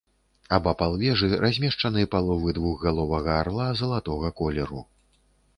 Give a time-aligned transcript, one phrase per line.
[0.55, 4.87] Абапал вежы размешчаны паловы двухгаловага арла залатога колеру.